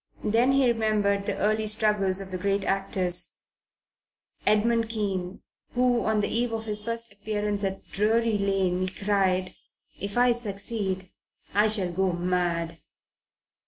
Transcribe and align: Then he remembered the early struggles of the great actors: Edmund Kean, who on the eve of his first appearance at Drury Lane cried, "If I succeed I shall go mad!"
Then 0.23 0.53
he 0.53 0.67
remembered 0.67 1.27
the 1.27 1.37
early 1.37 1.67
struggles 1.67 2.19
of 2.19 2.31
the 2.31 2.39
great 2.39 2.63
actors: 2.65 3.37
Edmund 4.47 4.89
Kean, 4.89 5.43
who 5.75 6.03
on 6.05 6.21
the 6.21 6.27
eve 6.27 6.51
of 6.53 6.65
his 6.65 6.81
first 6.81 7.13
appearance 7.13 7.63
at 7.63 7.87
Drury 7.87 8.39
Lane 8.39 8.87
cried, 8.89 9.53
"If 9.99 10.17
I 10.17 10.31
succeed 10.31 11.11
I 11.53 11.67
shall 11.67 11.91
go 11.91 12.13
mad!" 12.13 12.79